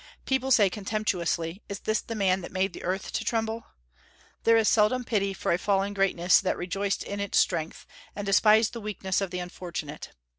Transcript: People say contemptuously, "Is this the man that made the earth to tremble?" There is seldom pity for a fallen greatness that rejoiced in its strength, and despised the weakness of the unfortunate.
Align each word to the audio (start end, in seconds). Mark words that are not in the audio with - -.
People 0.25 0.49
say 0.49 0.67
contemptuously, 0.67 1.61
"Is 1.69 1.81
this 1.81 2.01
the 2.01 2.15
man 2.15 2.41
that 2.41 2.51
made 2.51 2.73
the 2.73 2.81
earth 2.83 3.11
to 3.13 3.23
tremble?" 3.23 3.65
There 4.45 4.57
is 4.57 4.67
seldom 4.67 5.03
pity 5.03 5.31
for 5.31 5.51
a 5.53 5.59
fallen 5.59 5.93
greatness 5.93 6.41
that 6.41 6.57
rejoiced 6.57 7.03
in 7.03 7.19
its 7.19 7.37
strength, 7.37 7.85
and 8.15 8.25
despised 8.25 8.73
the 8.73 8.81
weakness 8.81 9.21
of 9.21 9.29
the 9.29 9.37
unfortunate. 9.37 10.09